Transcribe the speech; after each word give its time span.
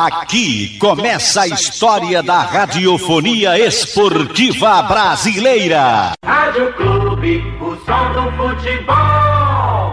Aqui 0.00 0.78
começa 0.78 1.40
a 1.40 1.48
história 1.48 2.22
da 2.22 2.38
radiofonia 2.38 3.58
esportiva 3.58 4.80
brasileira. 4.82 6.12
Rádio 6.24 6.72
Clube, 6.74 7.42
o 7.60 7.74
som 7.84 8.12
do 8.12 8.30
futebol. 8.36 9.27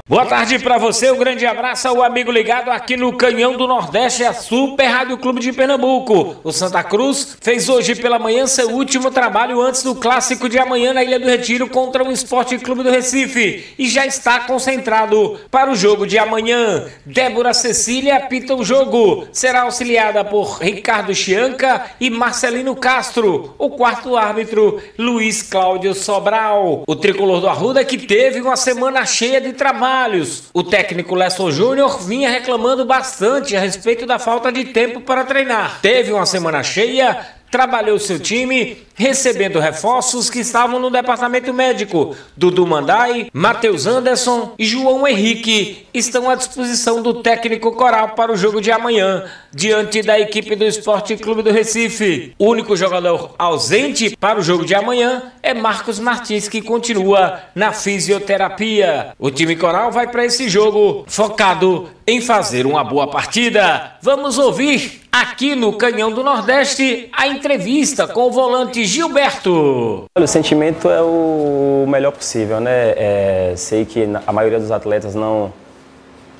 Boa 0.07 0.23
tarde 0.23 0.59
para 0.59 0.77
você, 0.77 1.09
um 1.09 1.17
grande 1.17 1.47
abraço 1.47 1.87
ao 1.87 2.03
amigo 2.03 2.31
ligado 2.31 2.69
aqui 2.69 2.95
no 2.95 3.13
Canhão 3.13 3.57
do 3.57 3.65
Nordeste, 3.65 4.23
a 4.23 4.33
Super 4.33 4.85
Rádio 4.85 5.17
Clube 5.17 5.39
de 5.39 5.51
Pernambuco. 5.51 6.35
O 6.43 6.51
Santa 6.51 6.83
Cruz 6.83 7.35
fez 7.41 7.67
hoje 7.69 7.95
pela 7.95 8.19
manhã 8.19 8.45
seu 8.45 8.69
último 8.69 9.09
trabalho 9.09 9.59
antes 9.59 9.81
do 9.81 9.95
clássico 9.95 10.47
de 10.47 10.59
amanhã 10.59 10.93
na 10.93 11.03
Ilha 11.03 11.19
do 11.19 11.25
Retiro 11.25 11.67
contra 11.67 12.03
o 12.03 12.11
Esporte 12.11 12.55
Clube 12.59 12.83
do 12.83 12.91
Recife 12.91 13.73
e 13.79 13.89
já 13.89 14.05
está 14.05 14.41
concentrado 14.41 15.39
para 15.49 15.71
o 15.71 15.75
jogo 15.75 16.05
de 16.05 16.19
amanhã. 16.19 16.85
Débora 17.03 17.51
Cecília 17.51 18.17
apita 18.17 18.53
o 18.53 18.63
jogo, 18.63 19.27
será 19.31 19.63
auxiliada 19.63 20.23
por 20.23 20.59
Ricardo 20.59 21.15
Chianca 21.15 21.83
e 21.99 22.11
Marcelino 22.11 22.75
Castro. 22.75 23.55
O 23.57 23.71
quarto 23.71 24.15
árbitro, 24.15 24.79
Luiz 24.99 25.41
Cláudio 25.41 25.95
Sobral. 25.95 26.83
O 26.85 26.95
tricolor 26.95 27.41
do 27.41 27.49
Arruda 27.49 27.83
que 27.83 27.97
teve 27.97 28.39
uma 28.39 28.55
semana 28.55 29.03
cheia 29.03 29.41
de 29.41 29.51
trabalho 29.51 29.94
trabalhos. 29.95 30.43
O 30.53 30.61
técnico 30.63 31.15
Lesson 31.15 31.49
Júnior 31.51 32.01
vinha 32.03 32.29
reclamando 32.29 32.85
bastante 32.85 33.55
a 33.55 33.59
respeito 33.61 34.05
da 34.05 34.19
falta 34.19 34.51
de 34.51 34.65
tempo 34.65 34.99
para 34.99 35.23
treinar. 35.23 35.79
Teve 35.81 36.11
uma 36.11 36.25
semana 36.25 36.61
cheia, 36.61 37.25
trabalhou 37.55 37.97
seu 37.97 38.19
time, 38.19 38.75
recebendo 38.95 39.61
reforços 39.61 40.29
que 40.29 40.39
estavam 40.39 40.77
no 40.77 40.89
departamento 40.89 41.53
médico. 41.53 42.13
Dudu 42.35 42.67
Mandai, 42.67 43.29
Matheus 43.31 43.85
Anderson 43.85 44.51
e 44.59 44.65
João 44.65 45.07
Henrique 45.07 45.87
estão 45.93 46.29
à 46.29 46.35
disposição 46.35 47.01
do 47.01 47.21
técnico 47.21 47.71
Coral 47.71 48.09
para 48.09 48.29
o 48.29 48.35
jogo 48.35 48.59
de 48.59 48.73
amanhã, 48.73 49.23
diante 49.53 50.01
da 50.01 50.19
equipe 50.19 50.53
do 50.53 50.65
Esporte 50.65 51.15
Clube 51.15 51.43
do 51.43 51.49
Recife. 51.49 52.33
O 52.37 52.47
único 52.47 52.75
jogador 52.75 53.33
ausente 53.39 54.17
para 54.17 54.37
o 54.37 54.43
jogo 54.43 54.65
de 54.65 54.75
amanhã 54.75 55.31
é 55.41 55.53
Marcos 55.53 55.97
Martins, 55.97 56.49
que 56.49 56.61
continua 56.61 57.39
na 57.55 57.71
fisioterapia. 57.71 59.13
O 59.17 59.31
time 59.31 59.55
Coral 59.55 59.93
vai 59.93 60.07
para 60.07 60.25
esse 60.25 60.49
jogo 60.49 61.05
focado 61.07 61.89
em 62.05 62.19
fazer 62.19 62.65
uma 62.65 62.83
boa 62.83 63.07
partida. 63.09 63.93
Vamos 64.01 64.37
ouvir 64.37 65.04
aqui 65.21 65.55
no 65.55 65.71
Canhão 65.71 66.11
do 66.11 66.21
Nordeste 66.21 67.09
a 67.13 67.25
entrevista 67.25 68.05
com 68.05 68.23
o 68.27 68.31
volante 68.31 68.83
Gilberto. 68.83 70.03
O 70.13 70.27
sentimento 70.27 70.89
é 70.89 71.01
o 71.01 71.85
melhor 71.87 72.11
possível, 72.11 72.59
né? 72.59 72.89
É, 72.97 73.53
sei 73.55 73.85
que 73.85 74.05
a 74.27 74.33
maioria 74.33 74.59
dos 74.59 74.71
atletas 74.71 75.15
não 75.15 75.53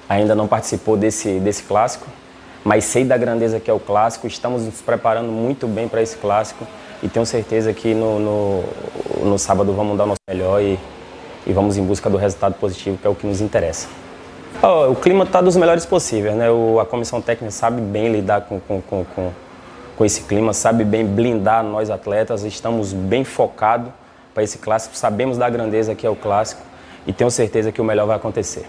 ainda 0.10 0.36
não 0.36 0.46
participou 0.46 0.98
desse, 0.98 1.40
desse 1.40 1.64
clássico, 1.64 2.06
mas 2.66 2.84
sei 2.84 3.06
da 3.06 3.18
grandeza 3.18 3.62
que 3.62 3.72
é 3.72 3.74
o 3.74 3.80
clássico. 3.80 4.28
Estamos 4.28 4.64
nos 4.64 4.82
preparando 4.82 5.32
muito 5.32 5.68
bem 5.68 5.88
para 5.88 6.02
esse 6.02 6.18
clássico 6.18 6.68
e 7.02 7.08
tenho 7.08 7.26
certeza 7.26 7.72
que 7.72 7.94
no, 7.94 8.20
no, 8.20 8.64
no 9.24 9.40
sábado 9.40 9.72
vamos 9.72 9.98
dar 9.98 10.04
o 10.04 10.08
nosso 10.08 10.22
melhor 10.28 10.62
e, 10.62 10.78
e 11.48 11.54
vamos 11.54 11.78
em 11.78 11.84
busca 11.84 12.10
do 12.10 12.18
resultado 12.18 12.56
positivo, 12.56 12.98
que 12.98 13.08
é 13.08 13.10
o 13.10 13.16
que 13.16 13.26
nos 13.26 13.40
interessa. 13.40 13.88
Oh, 14.64 14.92
o 14.92 14.96
clima 14.96 15.24
está 15.26 15.42
dos 15.42 15.56
melhores 15.56 15.86
possíveis, 15.86 16.36
né? 16.36 16.50
O, 16.50 16.80
a 16.80 16.86
comissão 16.86 17.22
técnica 17.22 17.52
sabe 17.52 17.82
bem 17.82 18.12
lidar 18.12 18.42
com, 18.42 18.60
com, 18.60 18.82
com, 18.82 19.06
com, 19.06 19.32
com 19.98 20.06
esse 20.06 20.22
clima, 20.22 20.54
sabe 20.54 20.84
bem 20.84 21.06
blindar 21.06 21.64
nós 21.64 21.90
atletas, 21.90 22.44
estamos 22.44 22.94
bem 22.94 23.24
focados 23.24 23.92
para 24.34 24.44
esse 24.44 24.58
clássico, 24.58 24.96
sabemos 24.96 25.38
da 25.38 25.50
grandeza 25.50 25.94
que 25.94 26.06
é 26.06 26.10
o 26.10 26.16
clássico 26.16 26.62
e 27.06 27.14
tenho 27.14 27.30
certeza 27.30 27.72
que 27.72 27.80
o 27.80 27.84
melhor 27.84 28.08
vai 28.08 28.16
acontecer. 28.16 28.66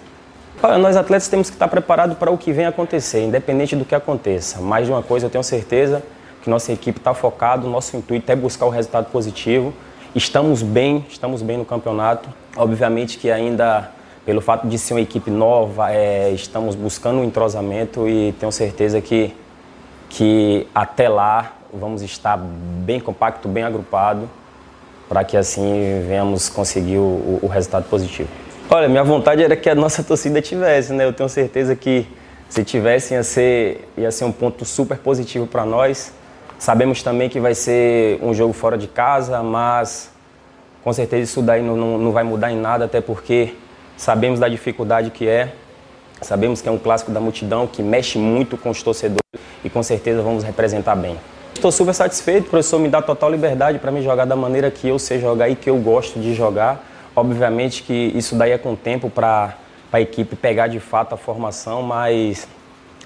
Oh, 0.62 0.78
nós 0.78 0.96
atletas 0.96 1.28
temos 1.28 1.48
que 1.48 1.56
estar 1.56 1.68
preparados 1.68 2.16
para 2.18 2.30
o 2.30 2.36
que 2.36 2.52
vem 2.52 2.66
acontecer, 2.66 3.24
independente 3.24 3.76
do 3.76 3.84
que 3.84 3.94
aconteça. 3.94 4.60
Mais 4.60 4.86
de 4.86 4.92
uma 4.92 5.02
coisa, 5.02 5.26
eu 5.26 5.30
tenho 5.30 5.44
certeza 5.44 6.02
que 6.42 6.50
nossa 6.50 6.72
equipe 6.72 6.98
está 6.98 7.14
focada, 7.14 7.66
nosso 7.66 7.96
intuito 7.96 8.30
é 8.30 8.36
buscar 8.36 8.66
o 8.66 8.70
resultado 8.70 9.10
positivo. 9.10 9.72
Estamos 10.14 10.62
bem, 10.62 11.04
estamos 11.08 11.42
bem 11.42 11.58
no 11.58 11.64
campeonato. 11.64 12.28
Obviamente 12.56 13.18
que 13.18 13.30
ainda 13.30 13.90
pelo 14.26 14.40
fato 14.40 14.66
de 14.66 14.76
ser 14.76 14.94
uma 14.94 15.00
equipe 15.00 15.30
nova, 15.30 15.92
é, 15.92 16.32
estamos 16.32 16.74
buscando 16.74 17.20
um 17.20 17.24
entrosamento 17.24 18.08
e 18.08 18.32
tenho 18.40 18.50
certeza 18.50 19.00
que, 19.00 19.32
que 20.08 20.66
até 20.74 21.08
lá 21.08 21.52
vamos 21.72 22.02
estar 22.02 22.36
bem 22.36 22.98
compacto, 22.98 23.48
bem 23.48 23.62
agrupado, 23.62 24.28
para 25.08 25.22
que 25.22 25.36
assim 25.36 26.04
venhamos 26.08 26.48
conseguir 26.48 26.98
o, 26.98 27.38
o, 27.40 27.46
resultado 27.46 27.88
positivo. 27.88 28.28
Olha, 28.68 28.88
minha 28.88 29.04
vontade 29.04 29.44
era 29.44 29.54
que 29.54 29.70
a 29.70 29.76
nossa 29.76 30.02
torcida 30.02 30.42
tivesse, 30.42 30.92
né? 30.92 31.04
Eu 31.04 31.12
tenho 31.12 31.28
certeza 31.28 31.76
que 31.76 32.04
se 32.48 32.64
tivesse 32.64 33.14
ia 33.14 33.22
ser, 33.22 33.88
ia 33.96 34.10
ser 34.10 34.24
um 34.24 34.32
ponto 34.32 34.64
super 34.64 34.98
positivo 34.98 35.46
para 35.46 35.64
nós. 35.64 36.12
Sabemos 36.58 37.00
também 37.00 37.28
que 37.28 37.38
vai 37.38 37.54
ser 37.54 38.18
um 38.20 38.34
jogo 38.34 38.52
fora 38.52 38.76
de 38.76 38.88
casa, 38.88 39.40
mas 39.40 40.10
com 40.82 40.92
certeza 40.92 41.22
isso 41.22 41.42
daí 41.42 41.62
não, 41.62 41.76
não, 41.76 41.98
não 41.98 42.10
vai 42.10 42.24
mudar 42.24 42.50
em 42.50 42.56
nada, 42.56 42.86
até 42.86 43.00
porque 43.00 43.54
Sabemos 43.96 44.38
da 44.38 44.48
dificuldade 44.48 45.10
que 45.10 45.26
é, 45.26 45.52
sabemos 46.20 46.60
que 46.60 46.68
é 46.68 46.72
um 46.72 46.78
clássico 46.78 47.10
da 47.10 47.20
multidão 47.20 47.66
que 47.66 47.82
mexe 47.82 48.18
muito 48.18 48.56
com 48.56 48.70
os 48.70 48.82
torcedores 48.82 49.20
e 49.64 49.70
com 49.70 49.82
certeza 49.82 50.20
vamos 50.22 50.44
representar 50.44 50.94
bem. 50.94 51.18
Estou 51.54 51.72
super 51.72 51.94
satisfeito, 51.94 52.46
o 52.46 52.50
professor 52.50 52.78
me 52.78 52.88
dá 52.88 53.00
total 53.00 53.30
liberdade 53.30 53.78
para 53.78 53.90
me 53.90 54.02
jogar 54.02 54.26
da 54.26 54.36
maneira 54.36 54.70
que 54.70 54.86
eu 54.86 54.98
sei 54.98 55.18
jogar 55.18 55.48
e 55.48 55.56
que 55.56 55.70
eu 55.70 55.78
gosto 55.78 56.20
de 56.20 56.34
jogar. 56.34 56.84
Obviamente 57.16 57.82
que 57.82 58.12
isso 58.14 58.36
daí 58.36 58.52
é 58.52 58.58
com 58.58 58.76
tempo 58.76 59.08
para 59.08 59.56
a 59.90 59.98
equipe 59.98 60.36
pegar 60.36 60.66
de 60.66 60.78
fato 60.78 61.14
a 61.14 61.16
formação, 61.16 61.82
mas 61.82 62.46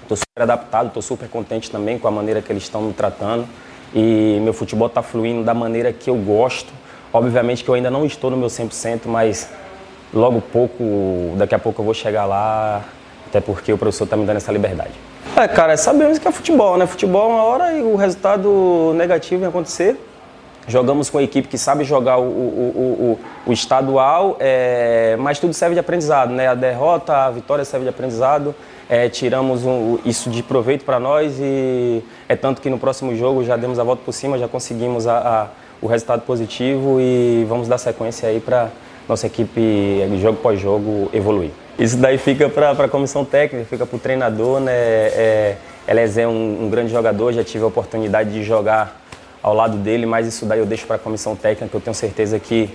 estou 0.03 0.17
super 0.17 0.43
adaptado, 0.43 0.89
estou 0.89 1.01
super 1.01 1.29
contente 1.29 1.71
também 1.71 1.97
com 2.01 2.09
a 2.09 2.11
maneira 2.11 2.43
que 2.43 2.51
eles 2.51 2.65
estão 2.65 2.83
me 2.83 2.93
tratando 2.93 3.47
e 3.95 4.41
meu 4.43 4.53
futebol 4.53 4.89
está 4.89 5.03
fluindo 5.03 5.45
da 5.45 5.55
maneira 5.55 5.93
que 5.93 6.11
eu 6.11 6.17
gosto. 6.17 6.73
Obviamente 7.13 7.63
que 7.63 7.71
eu 7.71 7.75
ainda 7.75 7.91
não 7.91 8.05
estou 8.05 8.31
no 8.31 8.37
meu 8.37 8.49
100%, 8.49 9.03
mas 9.07 9.49
logo 10.13 10.41
pouco, 10.41 11.35
daqui 11.37 11.55
a 11.55 11.59
pouco 11.59 11.81
eu 11.81 11.85
vou 11.85 11.95
chegar 11.95 12.25
lá, 12.27 12.83
até 13.27 13.41
porque 13.41 13.73
o 13.73 13.79
professor 13.79 14.05
está 14.05 14.17
me 14.17 14.27
dando 14.27 14.39
essa 14.39 14.53
liberdade. 14.53 14.93
É, 15.37 15.47
cara, 15.47 15.77
sabemos 15.77 16.19
que 16.19 16.27
é 16.27 16.33
futebol, 16.33 16.77
né? 16.77 16.87
Futebol, 16.87 17.31
uma 17.31 17.43
hora 17.43 17.73
e 17.73 17.83
o 17.83 17.97
resultado 17.97 18.93
negativo 18.97 19.41
vai 19.41 19.49
acontecer. 19.49 19.97
Jogamos 20.67 21.09
com 21.09 21.19
a 21.19 21.23
equipe 21.23 21.49
que 21.49 21.57
sabe 21.57 21.85
jogar 21.85 22.19
o, 22.19 22.23
o, 22.23 23.19
o, 23.47 23.51
o 23.51 23.53
estadual, 23.53 24.37
é, 24.39 25.17
mas 25.19 25.39
tudo 25.39 25.55
serve 25.55 25.75
de 25.75 25.81
aprendizado, 25.81 26.33
né? 26.33 26.49
A 26.49 26.55
derrota, 26.55 27.17
a 27.27 27.31
vitória 27.31 27.65
serve 27.65 27.85
de 27.85 27.91
aprendizado. 27.91 28.55
É, 28.89 29.09
tiramos 29.09 29.65
um, 29.65 29.99
isso 30.05 30.29
de 30.29 30.43
proveito 30.43 30.85
para 30.85 30.99
nós 30.99 31.39
e 31.41 32.03
é 32.29 32.35
tanto 32.35 32.61
que 32.61 32.69
no 32.69 32.79
próximo 32.79 33.15
jogo 33.15 33.45
já 33.45 33.57
demos 33.57 33.79
a 33.79 33.85
volta 33.85 34.03
por 34.05 34.13
cima, 34.13 34.37
já 34.37 34.49
conseguimos 34.49 35.07
a, 35.07 35.19
a, 35.19 35.47
o 35.81 35.87
resultado 35.87 36.23
positivo 36.23 37.01
e 37.01 37.47
vamos 37.49 37.69
dar 37.69 37.79
sequência 37.79 38.29
aí 38.29 38.41
para 38.41 38.69
nossa 39.09 39.27
equipe, 39.27 39.61
jogo 40.21 40.39
pós 40.39 40.61
jogo, 40.61 41.11
evoluir. 41.13 41.51
Isso 41.79 41.97
daí 41.97 42.19
fica 42.19 42.49
para 42.49 42.71
a 42.73 42.89
comissão 42.89 43.25
técnica, 43.25 43.65
fica 43.65 43.87
para 43.87 43.97
o 43.97 43.99
treinador, 43.99 44.61
né? 44.61 44.73
É, 44.73 45.57
Eles 45.89 46.19
é 46.19 46.29
um, 46.29 46.65
um, 46.65 46.71
grande 46.71 46.93
jogador, 46.93 47.33
já 47.33 47.43
tive 47.43 47.65
a 47.65 47.67
oportunidade 47.67 48.31
de 48.31 48.43
jogar 48.43 49.01
ao 49.43 49.55
lado 49.55 49.79
dele, 49.79 50.05
mas 50.05 50.27
isso 50.27 50.45
daí 50.45 50.59
eu 50.59 50.67
deixo 50.67 50.87
para 50.87 50.97
a 50.97 50.99
comissão 50.99 51.35
técnica, 51.35 51.69
que 51.69 51.75
eu 51.75 51.81
tenho 51.81 51.95
certeza 51.95 52.39
que 52.39 52.69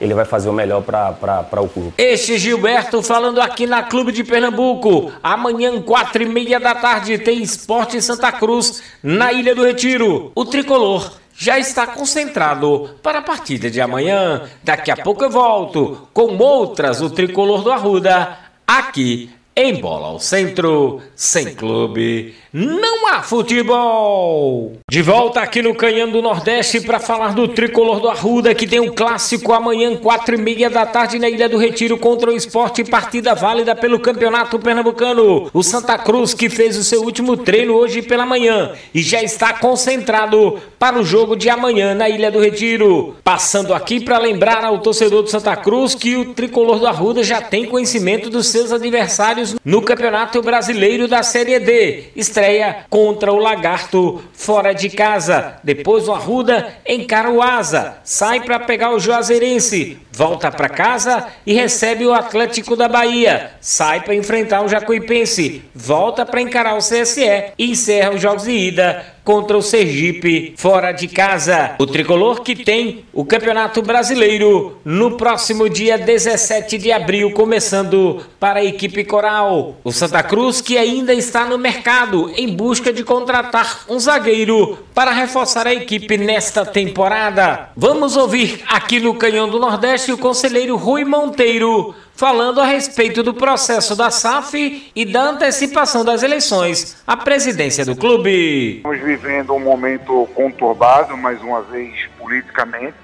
ele 0.00 0.14
vai 0.14 0.24
fazer 0.24 0.48
o 0.48 0.52
melhor 0.52 0.82
para 0.82 1.62
o 1.62 1.68
clube. 1.68 1.94
Este 1.96 2.36
Gilberto 2.36 3.02
falando 3.02 3.40
aqui 3.40 3.66
na 3.66 3.84
Clube 3.84 4.10
de 4.10 4.24
Pernambuco. 4.24 5.12
Amanhã, 5.22 5.80
quatro 5.80 6.22
e 6.22 6.26
meia 6.26 6.58
da 6.58 6.74
tarde, 6.74 7.18
tem 7.18 7.40
Esporte 7.40 8.02
Santa 8.02 8.32
Cruz 8.32 8.82
na 9.02 9.32
Ilha 9.32 9.54
do 9.54 9.64
Retiro. 9.64 10.32
O 10.34 10.44
tricolor 10.44 11.21
já 11.34 11.58
está 11.58 11.86
concentrado 11.86 12.96
para 13.02 13.18
a 13.18 13.22
partida 13.22 13.70
de 13.70 13.80
amanhã. 13.80 14.42
Daqui 14.62 14.90
a 14.90 14.96
pouco 14.96 15.24
eu 15.24 15.30
volto 15.30 16.08
com 16.12 16.36
outras 16.38 17.00
o 17.00 17.10
tricolor 17.10 17.62
do 17.62 17.72
Arruda 17.72 18.38
aqui 18.66 19.30
em 19.54 19.74
bola 19.74 20.08
ao 20.08 20.18
centro, 20.18 21.00
sem 21.14 21.54
clube, 21.54 22.34
não 22.52 23.08
há 23.08 23.22
futebol. 23.22 24.78
De 24.90 25.02
volta 25.02 25.40
aqui 25.40 25.60
no 25.60 25.74
Canhão 25.74 26.10
do 26.10 26.22
Nordeste 26.22 26.80
para 26.80 26.98
falar 26.98 27.34
do 27.34 27.48
tricolor 27.48 28.00
do 28.00 28.08
Arruda 28.08 28.54
que 28.54 28.66
tem 28.66 28.80
um 28.80 28.92
clássico 28.92 29.52
amanhã, 29.52 29.94
quatro 29.96 30.34
e 30.34 30.38
meia 30.38 30.70
da 30.70 30.86
tarde 30.86 31.18
na 31.18 31.28
Ilha 31.28 31.48
do 31.48 31.58
Retiro 31.58 31.98
contra 31.98 32.30
o 32.30 32.36
Esporte, 32.36 32.84
partida 32.84 33.34
válida 33.34 33.74
pelo 33.74 34.00
Campeonato 34.00 34.58
Pernambucano. 34.58 35.50
O 35.52 35.62
Santa 35.62 35.98
Cruz 35.98 36.32
que 36.32 36.48
fez 36.48 36.76
o 36.76 36.84
seu 36.84 37.02
último 37.02 37.36
treino 37.36 37.74
hoje 37.74 38.00
pela 38.00 38.24
manhã 38.24 38.72
e 38.94 39.02
já 39.02 39.22
está 39.22 39.52
concentrado 39.52 40.58
para 40.78 40.98
o 40.98 41.04
jogo 41.04 41.36
de 41.36 41.50
amanhã 41.50 41.94
na 41.94 42.08
Ilha 42.08 42.30
do 42.30 42.40
Retiro. 42.40 43.16
Passando 43.22 43.74
aqui 43.74 44.00
para 44.00 44.18
lembrar 44.18 44.64
ao 44.64 44.78
torcedor 44.78 45.22
do 45.22 45.30
Santa 45.30 45.56
Cruz 45.56 45.94
que 45.94 46.16
o 46.16 46.34
tricolor 46.34 46.78
do 46.78 46.86
Arruda 46.86 47.22
já 47.22 47.40
tem 47.40 47.66
conhecimento 47.66 48.30
dos 48.30 48.48
seus 48.48 48.72
adversários 48.72 49.41
no 49.64 49.82
Campeonato 49.82 50.42
Brasileiro 50.42 51.06
da 51.08 51.22
Série 51.22 51.58
D. 51.58 52.10
Estreia 52.16 52.86
contra 52.88 53.32
o 53.32 53.38
Lagarto 53.38 54.22
fora 54.32 54.72
de 54.72 54.90
casa. 54.90 55.58
Depois 55.62 56.08
o 56.08 56.12
Arruda 56.12 56.74
encara 56.86 57.30
o 57.30 57.42
Asa. 57.42 57.98
Sai 58.04 58.40
para 58.40 58.60
pegar 58.60 58.94
o 58.94 59.00
Juazeirense 59.00 59.98
volta 60.12 60.50
para 60.50 60.68
casa 60.68 61.26
e 61.46 61.54
recebe 61.54 62.06
o 62.06 62.12
Atlético 62.12 62.76
da 62.76 62.88
Bahia. 62.88 63.52
Sai 63.60 64.02
para 64.02 64.14
enfrentar 64.14 64.62
o 64.62 64.68
Jacuipense, 64.68 65.62
volta 65.74 66.26
para 66.26 66.40
encarar 66.40 66.74
o 66.74 66.78
CSE 66.78 67.52
e 67.58 67.70
encerra 67.70 68.14
os 68.14 68.20
jogos 68.20 68.44
de 68.44 68.52
ida 68.52 69.04
contra 69.24 69.56
o 69.56 69.62
Sergipe 69.62 70.54
fora 70.56 70.92
de 70.92 71.06
casa. 71.06 71.76
O 71.78 71.86
tricolor 71.86 72.42
que 72.42 72.56
tem 72.56 73.04
o 73.12 73.24
Campeonato 73.24 73.80
Brasileiro 73.80 74.78
no 74.84 75.16
próximo 75.16 75.68
dia 75.68 75.96
17 75.96 76.76
de 76.78 76.90
abril, 76.90 77.30
começando 77.32 78.24
para 78.40 78.60
a 78.60 78.64
equipe 78.64 79.04
coral. 79.04 79.76
O 79.84 79.92
Santa 79.92 80.22
Cruz 80.22 80.60
que 80.60 80.76
ainda 80.76 81.14
está 81.14 81.44
no 81.44 81.56
mercado 81.56 82.32
em 82.36 82.48
busca 82.48 82.92
de 82.92 83.04
contratar 83.04 83.84
um 83.88 83.98
zagueiro 83.98 84.78
para 84.92 85.12
reforçar 85.12 85.66
a 85.66 85.74
equipe 85.74 86.18
nesta 86.18 86.66
temporada. 86.66 87.70
Vamos 87.76 88.16
ouvir 88.16 88.62
aqui 88.68 88.98
no 88.98 89.14
Canhão 89.14 89.48
do 89.48 89.60
Nordeste 89.60 90.01
o 90.10 90.18
conselheiro 90.18 90.76
Rui 90.76 91.04
Monteiro 91.04 91.94
falando 92.14 92.60
a 92.60 92.64
respeito 92.64 93.22
do 93.22 93.34
processo 93.34 93.94
da 93.94 94.10
SAF 94.10 94.90
e 94.94 95.04
da 95.04 95.22
antecipação 95.22 96.04
das 96.04 96.22
eleições 96.22 97.02
à 97.06 97.16
presidência 97.16 97.84
do 97.84 97.94
clube. 97.94 98.76
Estamos 98.76 99.00
vivendo 99.00 99.52
um 99.54 99.60
momento 99.60 100.26
conturbado, 100.34 101.16
mais 101.16 101.40
uma 101.42 101.62
vez, 101.62 101.94
politicamente, 102.18 102.96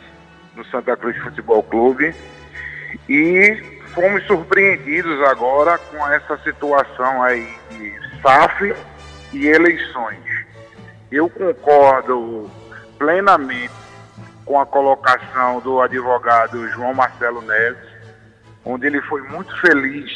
no 0.56 0.64
Santa 0.66 0.96
Cruz 0.96 1.16
Futebol 1.18 1.62
Clube. 1.62 2.14
E 3.08 3.62
fomos 3.94 4.26
surpreendidos 4.26 5.20
agora 5.28 5.78
com 5.78 6.08
essa 6.08 6.38
situação 6.38 7.22
aí 7.22 7.46
de 7.70 7.92
SAF 8.22 8.74
e 9.32 9.46
eleições. 9.46 10.18
Eu 11.10 11.28
concordo 11.28 12.50
plenamente 12.98 13.87
com 14.48 14.58
a 14.58 14.64
colocação 14.64 15.60
do 15.60 15.82
advogado 15.82 16.66
João 16.70 16.94
Marcelo 16.94 17.42
Neves, 17.42 17.86
onde 18.64 18.86
ele 18.86 19.02
foi 19.02 19.20
muito 19.28 19.54
feliz, 19.60 20.10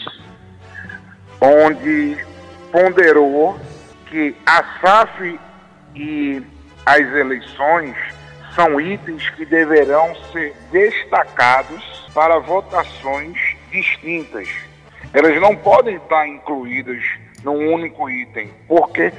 onde 1.38 2.16
ponderou 2.72 3.60
que 4.06 4.34
a 4.46 4.64
SAF 4.80 5.38
e 5.94 6.42
as 6.86 7.00
eleições 7.00 7.94
são 8.54 8.80
itens 8.80 9.28
que 9.30 9.44
deverão 9.44 10.14
ser 10.32 10.56
destacados 10.72 11.84
para 12.14 12.38
votações 12.38 13.36
distintas. 13.70 14.48
Elas 15.12 15.38
não 15.42 15.54
podem 15.54 15.96
estar 15.96 16.26
incluídas 16.26 17.04
num 17.44 17.74
único 17.74 18.08
item, 18.08 18.50
porque 18.66 19.12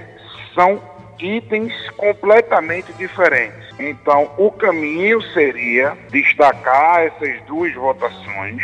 são 0.55 0.81
itens 1.19 1.71
completamente 1.91 2.91
diferentes. 2.93 3.62
Então, 3.79 4.31
o 4.37 4.51
caminho 4.51 5.21
seria 5.33 5.97
destacar 6.09 7.01
essas 7.01 7.41
duas 7.43 7.73
votações 7.73 8.61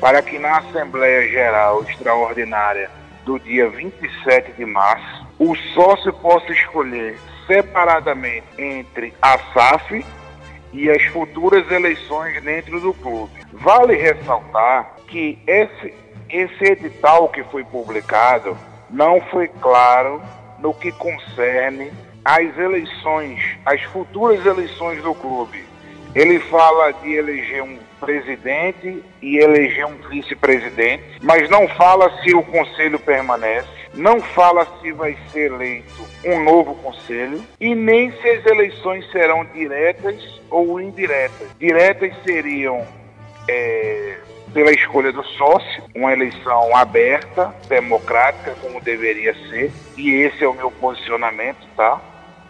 para 0.00 0.22
que 0.22 0.38
na 0.38 0.58
Assembleia 0.58 1.28
Geral 1.28 1.82
Extraordinária 1.82 2.90
do 3.24 3.38
dia 3.38 3.68
27 3.68 4.52
de 4.52 4.64
março, 4.64 5.26
o 5.38 5.54
sócio 5.74 6.12
possa 6.14 6.50
escolher 6.52 7.18
separadamente 7.46 8.46
entre 8.58 9.12
a 9.20 9.38
SAF 9.52 10.04
e 10.72 10.90
as 10.90 11.02
futuras 11.06 11.70
eleições 11.70 12.42
dentro 12.42 12.80
do 12.80 12.94
clube. 12.94 13.32
Vale 13.52 13.94
ressaltar 13.94 14.96
que 15.06 15.38
esse, 15.46 15.94
esse 16.28 16.64
edital 16.64 17.28
que 17.28 17.42
foi 17.44 17.64
publicado 17.64 18.56
não 18.88 19.20
foi 19.20 19.48
claro 19.48 20.22
no 20.58 20.72
que 20.72 20.92
concerne 20.92 21.92
às 22.24 22.56
eleições, 22.58 23.40
as 23.64 23.82
futuras 23.84 24.44
eleições 24.44 25.02
do 25.02 25.14
clube. 25.14 25.64
Ele 26.14 26.40
fala 26.40 26.90
de 26.92 27.14
eleger 27.14 27.62
um 27.62 27.78
presidente 28.00 29.02
e 29.22 29.38
eleger 29.38 29.86
um 29.86 29.96
vice-presidente, 30.08 31.04
mas 31.22 31.48
não 31.48 31.68
fala 31.68 32.10
se 32.22 32.34
o 32.34 32.42
conselho 32.42 32.98
permanece, 32.98 33.68
não 33.94 34.20
fala 34.20 34.66
se 34.80 34.90
vai 34.92 35.16
ser 35.32 35.52
eleito 35.52 36.04
um 36.24 36.42
novo 36.42 36.74
conselho 36.76 37.40
e 37.60 37.74
nem 37.74 38.10
se 38.10 38.28
as 38.28 38.46
eleições 38.46 39.08
serão 39.12 39.44
diretas 39.44 40.40
ou 40.50 40.80
indiretas. 40.80 41.48
Diretas 41.58 42.12
seriam 42.24 42.84
é, 43.48 44.16
pela 44.52 44.72
escolha 44.72 45.12
do 45.12 45.22
sócio, 45.22 45.84
uma 45.94 46.12
eleição 46.12 46.74
aberta, 46.76 47.54
democrática, 47.68 48.54
como 48.60 48.80
deveria 48.80 49.34
ser, 49.48 49.72
e 49.96 50.10
esse 50.12 50.42
é 50.42 50.48
o 50.48 50.54
meu 50.54 50.70
posicionamento, 50.70 51.66
tá? 51.76 52.00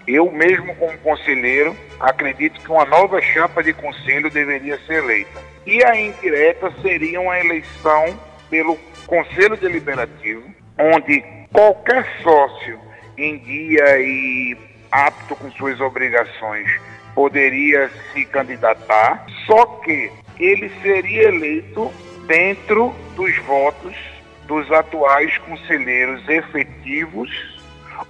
Eu 0.06 0.31
mesmo 0.31 0.75
como 0.76 0.97
conselheiro 0.99 1.76
acredito 1.99 2.61
que 2.61 2.70
uma 2.70 2.85
nova 2.85 3.20
chapa 3.20 3.62
de 3.62 3.73
conselho 3.73 4.31
deveria 4.31 4.79
ser 4.87 5.02
eleita. 5.05 5.41
E 5.67 5.85
a 5.85 5.94
indireta 5.94 6.73
seria 6.82 7.20
uma 7.20 7.38
eleição 7.38 8.19
pelo 8.49 8.76
Conselho 9.06 9.56
Deliberativo, 9.56 10.43
onde 10.79 11.23
qualquer 11.52 12.06
sócio 12.23 12.79
em 13.17 13.38
dia 13.38 14.00
e 14.00 14.56
apto 14.91 15.37
com 15.37 15.50
suas 15.52 15.81
obrigações 15.81 16.69
poderia 17.14 17.91
se 18.12 18.25
candidatar, 18.25 19.26
só 19.47 19.67
que 19.85 20.11
ele 20.38 20.70
seria 20.82 21.29
eleito 21.29 21.93
dentro 22.26 22.94
dos 23.14 23.37
votos 23.38 23.94
dos 24.47 24.70
atuais 24.73 25.37
conselheiros 25.38 26.26
efetivos 26.29 27.31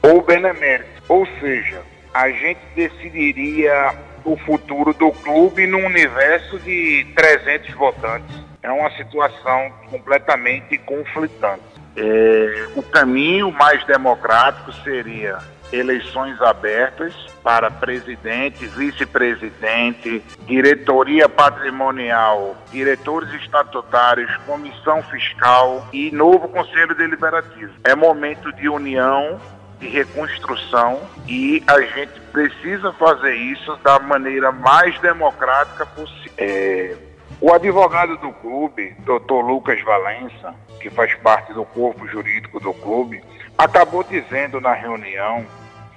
ou 0.03 0.23
beneméritos. 0.23 1.00
Ou 1.11 1.27
seja, 1.41 1.83
a 2.15 2.31
gente 2.31 2.61
decidiria 2.77 3.93
o 4.25 4.37
futuro 4.37 4.95
do 4.95 5.11
clube 5.11 5.67
num 5.67 5.85
universo 5.85 6.57
de 6.61 7.05
300 7.17 7.75
votantes. 7.75 8.37
É 8.62 8.71
uma 8.71 8.89
situação 8.93 9.73
completamente 9.91 10.79
conflitante. 10.79 11.65
É, 11.97 12.69
o 12.77 12.83
caminho 12.85 13.51
mais 13.51 13.85
democrático 13.87 14.73
seria 14.85 15.39
eleições 15.73 16.41
abertas 16.41 17.13
para 17.43 17.73
presidente, 17.73 18.65
vice-presidente, 18.67 20.23
diretoria 20.47 21.29
patrimonial, 21.29 22.56
diretores 22.71 23.33
estatutários, 23.35 24.31
comissão 24.47 25.03
fiscal 25.03 25.89
e 25.93 26.13
novo 26.13 26.47
conselho 26.49 26.95
deliberativo. 26.95 27.73
É 27.83 27.97
momento 27.97 28.53
de 28.53 28.69
união 28.69 29.41
de 29.81 29.88
reconstrução 29.88 31.00
e 31.27 31.62
a 31.67 31.81
gente 31.81 32.21
precisa 32.32 32.93
fazer 32.93 33.35
isso 33.35 33.77
da 33.82 33.99
maneira 33.99 34.53
mais 34.53 34.99
democrática 35.00 35.87
possível. 35.87 36.32
É, 36.37 36.97
o 37.41 37.53
advogado 37.53 38.19
do 38.19 38.31
clube, 38.32 38.94
doutor 39.00 39.41
Lucas 39.41 39.82
Valença, 39.82 40.55
que 40.81 40.91
faz 40.91 41.15
parte 41.17 41.53
do 41.55 41.65
corpo 41.65 42.06
jurídico 42.06 42.61
do 42.61 42.75
clube, 42.75 43.25
acabou 43.56 44.05
dizendo 44.05 44.61
na 44.61 44.75
reunião 44.75 45.47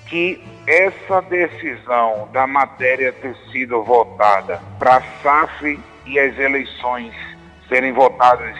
que 0.07 0.41
essa 0.65 1.21
decisão 1.23 2.29
da 2.31 2.47
matéria 2.47 3.11
ter 3.11 3.35
sido 3.51 3.83
votada 3.83 4.61
para 4.79 4.97
a 4.97 5.01
SAF 5.21 5.79
e 6.05 6.19
as 6.19 6.37
eleições 6.37 7.13
serem 7.67 7.91
votadas 7.91 8.55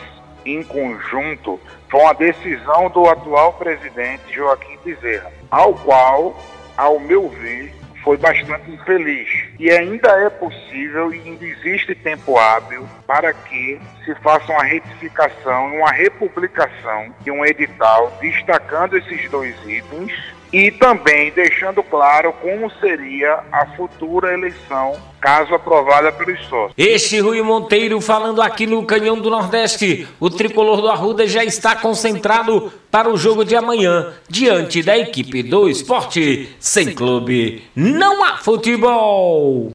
em 0.45 0.63
conjunto 0.63 1.59
foi 1.89 2.01
uma 2.01 2.13
decisão 2.13 2.89
do 2.89 3.07
atual 3.07 3.53
presidente 3.53 4.33
Joaquim 4.33 4.77
Bezerra, 4.83 5.31
ao 5.49 5.73
qual, 5.73 6.35
ao 6.75 6.99
meu 6.99 7.29
ver, 7.29 7.73
foi 8.03 8.17
bastante 8.17 8.69
infeliz. 8.69 9.29
E 9.57 9.71
ainda 9.71 10.09
é 10.09 10.29
possível 10.29 11.13
e 11.13 11.19
ainda 11.19 11.45
existe 11.45 11.95
tempo 11.95 12.37
hábil 12.37 12.87
para 13.07 13.33
que 13.33 13.79
se 14.03 14.13
faça 14.15 14.51
uma 14.51 14.63
retificação, 14.63 15.75
uma 15.75 15.91
republicação 15.91 17.13
de 17.21 17.31
um 17.31 17.45
edital 17.45 18.11
destacando 18.19 18.97
esses 18.97 19.29
dois 19.29 19.55
itens 19.65 20.11
e 20.53 20.69
também 20.69 21.31
deixando 21.31 21.81
claro 21.81 22.31
como 22.33 22.71
seria 22.79 23.39
a 23.51 23.65
futura 23.75 24.31
eleição, 24.33 24.95
caso 25.19 25.55
aprovada 25.55 26.11
pelos 26.11 26.39
sócios. 26.47 26.73
Este 26.77 27.19
Rui 27.19 27.41
Monteiro 27.41 27.99
falando 27.99 28.39
aqui 28.39 28.67
no 28.67 28.85
Canhão 28.85 29.19
do 29.19 29.31
Nordeste. 29.31 30.07
O 30.19 30.29
tricolor 30.29 30.79
do 30.79 30.89
Arruda 30.89 31.25
já 31.25 31.43
está 31.43 31.75
concentrado 31.75 32.71
para 32.91 33.09
o 33.09 33.17
jogo 33.17 33.43
de 33.43 33.55
amanhã, 33.55 34.13
diante 34.29 34.83
da 34.83 34.95
equipe 34.95 35.41
do 35.41 35.67
esporte. 35.67 36.55
Sem 36.59 36.93
clube, 36.93 37.63
não 37.75 38.23
há 38.23 38.37
futebol. 38.37 39.71